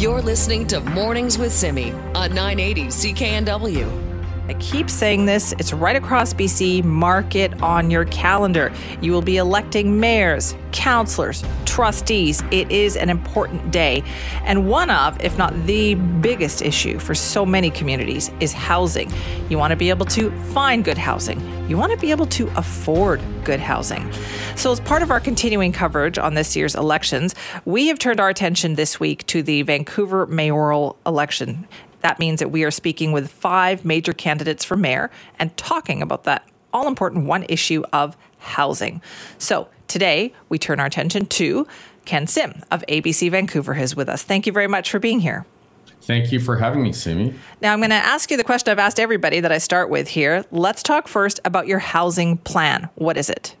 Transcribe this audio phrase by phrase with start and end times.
[0.00, 4.09] You're listening to Mornings with Simi on 980 CKNW.
[4.50, 6.82] I keep saying this, it's right across BC.
[6.82, 8.72] Mark it on your calendar.
[9.00, 12.42] You will be electing mayors, councillors, trustees.
[12.50, 14.02] It is an important day.
[14.42, 19.12] And one of, if not the biggest issue for so many communities, is housing.
[19.48, 22.48] You want to be able to find good housing, you want to be able to
[22.56, 24.12] afford good housing.
[24.56, 28.28] So, as part of our continuing coverage on this year's elections, we have turned our
[28.28, 31.68] attention this week to the Vancouver mayoral election.
[32.00, 36.24] That means that we are speaking with five major candidates for mayor and talking about
[36.24, 39.02] that all important one issue of housing.
[39.38, 41.66] So today we turn our attention to
[42.04, 44.22] Ken Sim of ABC Vancouver, who's with us.
[44.22, 45.44] Thank you very much for being here.
[46.02, 47.34] Thank you for having me, Simi.
[47.60, 50.08] Now, I'm going to ask you the question I've asked everybody that I start with
[50.08, 50.44] here.
[50.50, 52.88] Let's talk first about your housing plan.
[52.94, 53.54] What is it?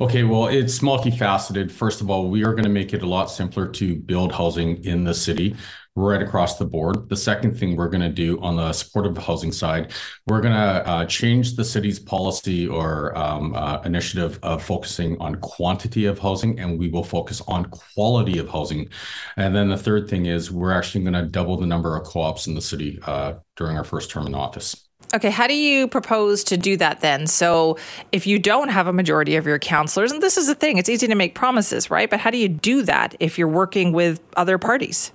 [0.00, 1.72] Okay, well, it's multifaceted.
[1.72, 4.82] First of all, we are going to make it a lot simpler to build housing
[4.84, 5.56] in the city
[5.98, 7.08] right across the board.
[7.08, 9.92] The second thing we're going to do on the supportive housing side,
[10.26, 15.36] we're going to uh, change the city's policy or um, uh, initiative of focusing on
[15.36, 18.88] quantity of housing, and we will focus on quality of housing.
[19.36, 22.46] And then the third thing is we're actually going to double the number of co-ops
[22.46, 24.88] in the city uh, during our first term in office.
[25.14, 27.26] Okay, how do you propose to do that then?
[27.26, 27.78] So,
[28.12, 30.88] if you don't have a majority of your councillors, and this is the thing, it's
[30.88, 32.10] easy to make promises, right?
[32.10, 35.10] But how do you do that if you're working with other parties?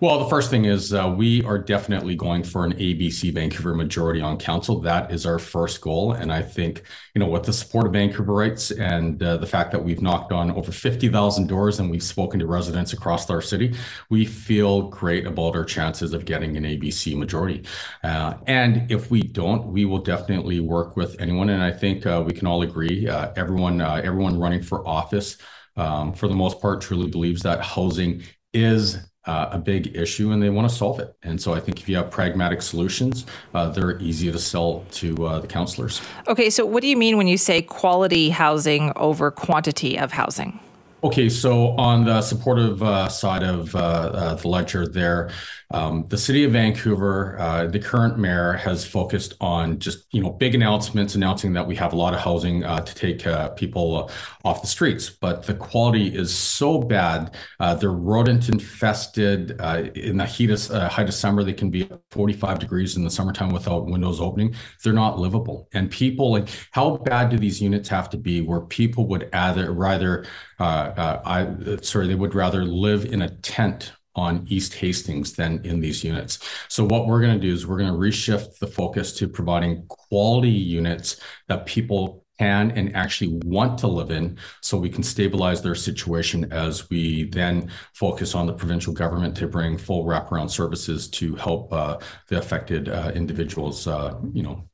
[0.00, 4.20] Well, the first thing is uh, we are definitely going for an ABC Vancouver majority
[4.20, 4.80] on council.
[4.80, 6.12] That is our first goal.
[6.12, 6.82] And I think,
[7.14, 10.50] you know, with the support of Vancouverites and uh, the fact that we've knocked on
[10.52, 13.74] over 50,000 doors and we've spoken to residents across our city,
[14.10, 17.64] we feel great about our chances of getting an ABC majority.
[18.02, 21.50] Uh, and if we don't, we will definitely work with anyone.
[21.50, 25.38] And I think uh, we can all agree, uh, everyone, uh, everyone running for office,
[25.76, 28.22] um, for the most part, truly believes that housing
[28.52, 31.14] is uh, a big issue and they want to solve it.
[31.22, 35.26] And so I think if you have pragmatic solutions, uh, they're easy to sell to
[35.26, 36.00] uh, the counselors.
[36.28, 40.58] Okay, so what do you mean when you say quality housing over quantity of housing?
[41.04, 45.30] Okay, so on the supportive uh, side of uh, uh, the ledger there,
[45.72, 50.30] um, the city of Vancouver, uh, the current mayor has focused on just you know
[50.30, 54.10] big announcements announcing that we have a lot of housing uh, to take uh, people
[54.44, 57.34] off the streets, but the quality is so bad.
[57.80, 59.52] they're rodent infested.
[59.94, 63.86] in the heat of high December, they can be 45 degrees in the summertime without
[63.86, 64.54] windows opening.
[64.82, 68.60] They're not livable, and people like how bad do these units have to be where
[68.60, 70.24] people would rather
[70.58, 75.80] uh, I, sorry, they would rather live in a tent on East Hastings than in
[75.80, 76.38] these units.
[76.68, 79.86] So what we're going to do is we're going to reshift the focus to providing
[79.88, 85.62] quality units that people can and actually want to live in so we can stabilize
[85.62, 91.08] their situation as we then focus on the provincial government to bring full wraparound services
[91.08, 91.98] to help uh,
[92.28, 94.66] the affected uh, individuals uh, you know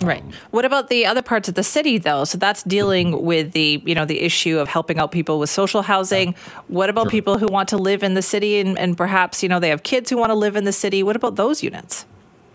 [0.00, 0.22] Right.
[0.22, 2.24] Um, what about the other parts of the city though?
[2.24, 5.82] So that's dealing with the, you know, the issue of helping out people with social
[5.82, 6.34] housing.
[6.68, 7.10] What about sure.
[7.10, 9.82] people who want to live in the city and, and perhaps, you know, they have
[9.82, 11.02] kids who want to live in the city?
[11.02, 12.06] What about those units?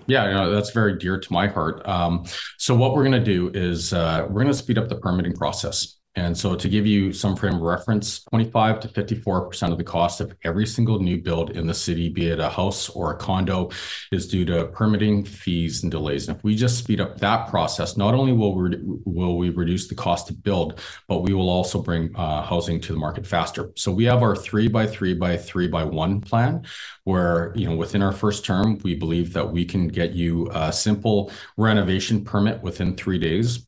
[0.07, 1.87] Yeah, you know, that's very dear to my heart.
[1.87, 2.25] Um,
[2.57, 5.33] so what we're going to do is uh, we're going to speed up the permitting
[5.33, 5.98] process.
[6.15, 10.21] And so to give you some frame of reference, 25 to 54% of the cost
[10.21, 13.69] of every single new build in the city, be it a house or a condo,
[14.11, 16.27] is due to permitting fees and delays.
[16.27, 18.75] And if we just speed up that process, not only will we,
[19.05, 22.93] will we reduce the cost to build, but we will also bring uh, housing to
[22.93, 23.71] the market faster.
[23.75, 26.65] So we have our three by three by three by one plan,
[27.03, 30.73] where you know within our first term, we believe that we can get you a
[30.73, 33.67] simple renovation permit within three days.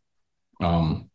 [0.60, 1.11] Um,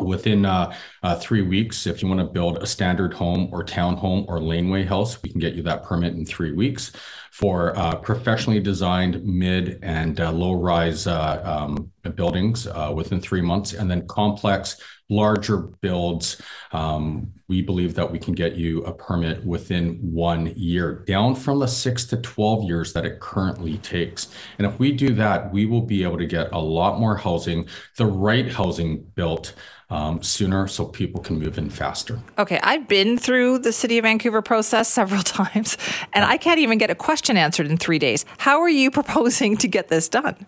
[0.00, 4.26] within uh, uh, three weeks if you want to build a standard home or townhome
[4.28, 6.92] or laneway house we can get you that permit in three weeks
[7.38, 13.40] for uh, professionally designed mid and uh, low rise uh, um, buildings uh, within three
[13.40, 16.42] months, and then complex, larger builds,
[16.72, 21.60] um, we believe that we can get you a permit within one year, down from
[21.60, 24.34] the six to 12 years that it currently takes.
[24.58, 27.68] And if we do that, we will be able to get a lot more housing,
[27.96, 29.54] the right housing built
[29.90, 32.20] um, sooner so people can move in faster.
[32.36, 35.78] Okay, I've been through the City of Vancouver process several times,
[36.12, 38.24] and I can't even get a question answered in three days.
[38.38, 40.46] How are you proposing to get this done?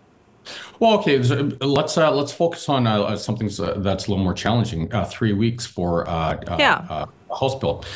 [0.78, 1.18] Well, okay.
[1.18, 4.92] Let's uh, let's focus on uh, something that's a little more challenging.
[4.92, 6.86] Uh, three weeks for uh, uh, yeah.
[6.88, 7.86] Uh, a house build.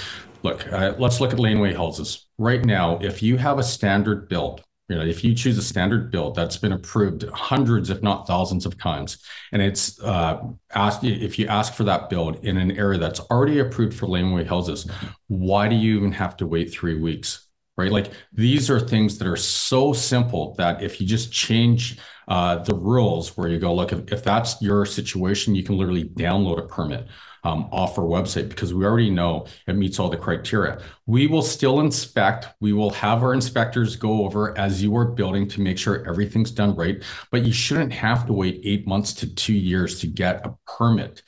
[0.42, 2.98] Look, let's look at laneway houses right now.
[2.98, 6.58] If you have a standard build, you know, if you choose a standard build that's
[6.58, 9.16] been approved hundreds, if not thousands of times,
[9.52, 13.94] and it's asked if you ask for that build in an area that's already approved
[13.94, 14.86] for laneway houses,
[15.28, 17.43] why do you even have to wait three weeks?
[17.76, 21.98] Right, like these are things that are so simple that if you just change
[22.28, 26.04] uh, the rules where you go, look, if, if that's your situation, you can literally
[26.04, 27.08] download a permit
[27.42, 30.80] um, off our website because we already know it meets all the criteria.
[31.06, 32.46] We will still inspect.
[32.60, 36.52] We will have our inspectors go over as you are building to make sure everything's
[36.52, 37.02] done right.
[37.30, 41.22] But you shouldn't have to wait eight months to two years to get a permit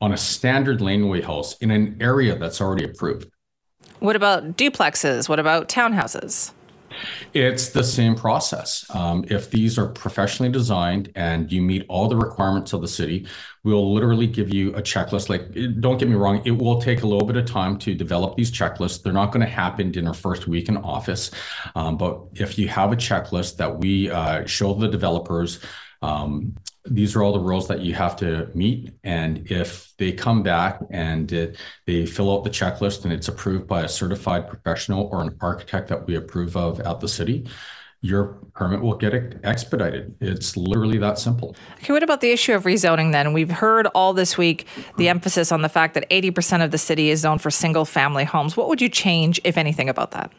[0.00, 3.31] on a standard laneway house in an area that's already approved.
[4.02, 5.28] What about duplexes?
[5.28, 6.50] What about townhouses?
[7.34, 8.84] It's the same process.
[8.90, 13.28] Um, if these are professionally designed and you meet all the requirements of the city,
[13.62, 15.28] we'll literally give you a checklist.
[15.28, 18.36] Like, don't get me wrong, it will take a little bit of time to develop
[18.36, 19.04] these checklists.
[19.04, 21.30] They're not going to happen in our first week in office.
[21.76, 25.60] Um, but if you have a checklist that we uh, show the developers,
[26.02, 26.54] um,
[26.84, 28.92] these are all the rules that you have to meet.
[29.04, 31.56] And if they come back and it,
[31.86, 35.88] they fill out the checklist and it's approved by a certified professional or an architect
[35.88, 37.46] that we approve of at the city,
[38.00, 39.14] your permit will get
[39.44, 40.16] expedited.
[40.20, 41.54] It's literally that simple.
[41.78, 43.32] Okay, what about the issue of rezoning then?
[43.32, 44.66] We've heard all this week
[44.96, 48.24] the emphasis on the fact that 80% of the city is zoned for single family
[48.24, 48.56] homes.
[48.56, 50.32] What would you change, if anything, about that?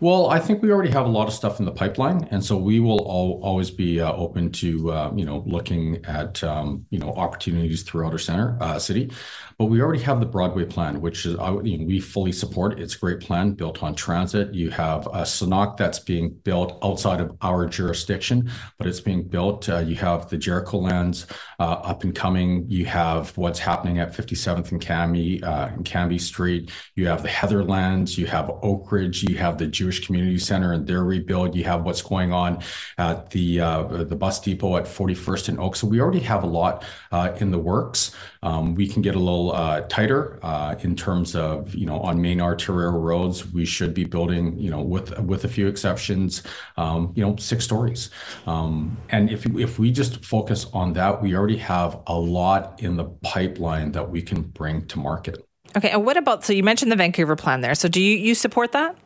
[0.00, 2.56] Well, I think we already have a lot of stuff in the pipeline, and so
[2.56, 6.98] we will all, always be uh, open to uh, you know looking at um, you
[6.98, 9.10] know opportunities throughout our center uh, city.
[9.58, 12.78] But we already have the Broadway plan, which is you know, we fully support.
[12.78, 14.52] It's a great plan built on transit.
[14.52, 19.66] You have a Senákw that's being built outside of our jurisdiction, but it's being built.
[19.68, 21.26] You have the Jericho lands
[21.58, 22.66] up and coming.
[22.68, 26.70] You have what's happening at 57th and Cambie uh, and Cambie Street.
[26.94, 28.18] You have the Heatherlands.
[28.18, 29.22] You have Oak Ridge.
[29.22, 31.54] You have the Jewish Community Center and their rebuild.
[31.54, 32.62] You have what's going on
[32.98, 35.76] at the uh, the bus depot at 41st and Oak.
[35.76, 38.14] So we already have a lot uh, in the works.
[38.42, 42.20] Um, we can get a little uh, tighter uh, in terms of you know on
[42.20, 43.52] main arterial roads.
[43.52, 46.42] We should be building you know with with a few exceptions,
[46.76, 48.10] um, you know six stories.
[48.46, 52.96] Um, and if if we just focus on that, we already have a lot in
[52.96, 55.46] the pipeline that we can bring to market.
[55.76, 57.74] Okay, and what about so you mentioned the Vancouver plan there.
[57.74, 58.96] So do you you support that?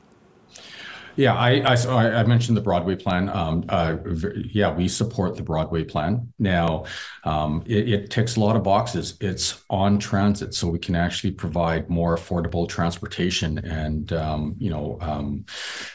[1.17, 3.29] Yeah, I, I, I mentioned the Broadway plan.
[3.29, 3.97] Um, uh,
[4.37, 6.33] yeah, we support the Broadway plan.
[6.39, 6.85] Now,
[7.25, 9.17] um, it, it, ticks a lot of boxes.
[9.21, 14.99] It's on transit, so we can actually provide more affordable transportation and um, you know,
[15.01, 15.45] um,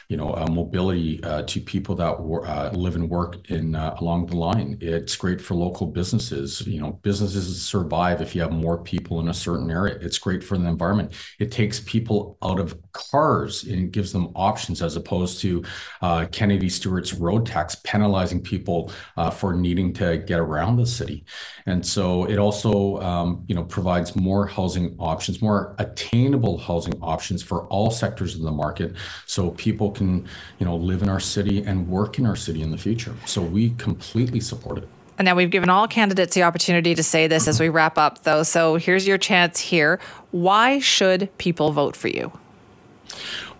[0.08, 4.26] you know, uh, mobility uh, to people that uh, live and work in uh, along
[4.26, 4.78] the line.
[4.80, 6.66] It's great for local businesses.
[6.66, 9.98] You know, businesses survive if you have more people in a certain area.
[10.00, 11.12] It's great for the environment.
[11.38, 15.64] It takes people out of cars and gives them options as opposed to
[16.02, 21.24] uh, Kennedy Stewart's road tax penalizing people uh, for needing to get around the city.
[21.64, 27.42] And so it also, um, you know, provides more housing options, more attainable housing options
[27.42, 28.94] for all sectors of the market,
[29.26, 30.26] so people can,
[30.58, 33.14] you know, live in our city and work in our city in the future.
[33.26, 34.88] So we completely support it.
[35.18, 38.24] And now we've given all candidates the opportunity to say this as we wrap up,
[38.24, 38.42] though.
[38.42, 39.98] So here's your chance here.
[40.30, 42.32] Why should people vote for you?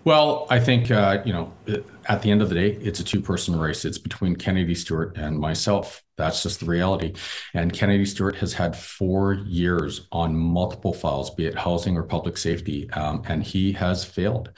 [0.03, 1.53] Well, I think uh, you know,
[2.07, 3.83] at the end of the day, it's a two-person race.
[3.85, 6.03] It's between Kennedy Stewart and myself.
[6.17, 7.13] That's just the reality.
[7.53, 12.37] And Kennedy Stewart has had four years on multiple files, be it housing or public
[12.37, 14.51] safety, um, and he has failed.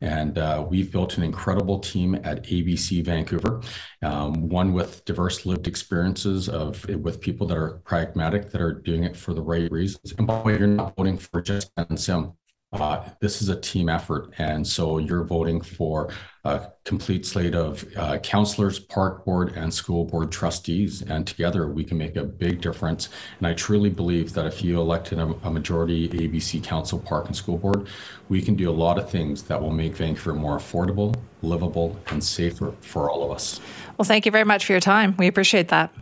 [0.00, 3.62] And uh, we've built an incredible team at ABC Vancouver,
[4.02, 9.04] um, one with diverse lived experiences of with people that are pragmatic, that are doing
[9.04, 10.12] it for the right reasons.
[10.18, 12.32] And by the way, you're not voting for just Ken Sim.
[12.74, 14.30] Uh, this is a team effort.
[14.38, 16.12] And so you're voting for
[16.44, 21.00] a complete slate of uh, counselors, park board, and school board trustees.
[21.02, 23.08] And together we can make a big difference.
[23.38, 27.36] And I truly believe that if you elected a, a majority ABC Council, Park, and
[27.36, 27.86] School Board,
[28.28, 32.22] we can do a lot of things that will make Vancouver more affordable, livable, and
[32.22, 33.60] safer for all of us.
[33.96, 35.14] Well, thank you very much for your time.
[35.16, 35.94] We appreciate that.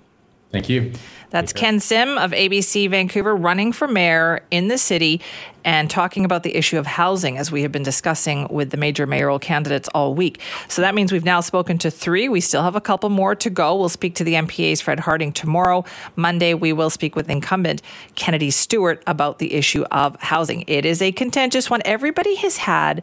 [0.53, 0.93] Thank you.
[1.31, 5.23] That's Ken Sim of ABC Vancouver running for mayor in the city
[5.65, 9.07] and talking about the issue of housing as we have been discussing with the major
[9.07, 10.43] mayoral candidates all week.
[10.69, 12.29] So that means we've now spoken to three.
[12.29, 13.75] We still have a couple more to go.
[13.77, 15.87] We'll speak to the NPA's Fred Harding tomorrow.
[16.17, 17.81] Monday, we will speak with incumbent
[18.15, 20.65] Kennedy Stewart about the issue of housing.
[20.67, 21.81] It is a contentious one.
[21.87, 23.03] Everybody has had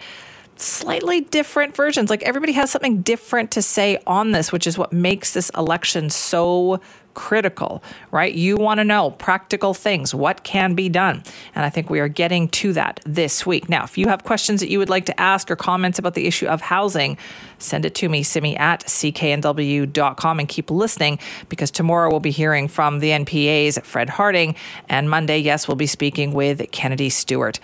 [0.61, 2.09] slightly different versions.
[2.09, 6.09] Like everybody has something different to say on this, which is what makes this election
[6.09, 6.79] so
[7.13, 8.33] critical, right?
[8.33, 11.23] You want to know practical things, what can be done.
[11.55, 13.67] And I think we are getting to that this week.
[13.67, 16.27] Now, if you have questions that you would like to ask or comments about the
[16.27, 17.17] issue of housing,
[17.57, 22.67] send it to me, simi at cknw.com, and keep listening because tomorrow we'll be hearing
[22.67, 24.55] from the NPA's Fred Harding.
[24.87, 27.57] And Monday, yes, we'll be speaking with Kennedy Stewart.